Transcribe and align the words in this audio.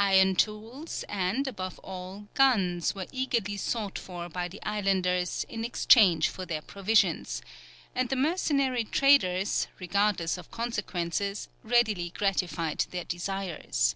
Iron 0.00 0.34
tools 0.34 1.04
and, 1.08 1.46
above 1.46 1.78
all, 1.84 2.26
guns 2.34 2.92
were 2.92 3.06
eagerly 3.12 3.56
sought 3.56 4.00
for 4.00 4.28
by 4.28 4.48
the 4.48 4.60
islanders 4.66 5.46
in 5.48 5.64
exchange 5.64 6.28
for 6.28 6.44
their 6.44 6.60
provisions; 6.60 7.40
and 7.94 8.08
the 8.08 8.16
mercenery 8.16 8.82
traders, 8.82 9.68
regardless 9.78 10.36
of 10.36 10.50
consequences, 10.50 11.46
readily 11.62 12.10
gratified 12.10 12.84
their 12.90 13.04
desires. 13.04 13.94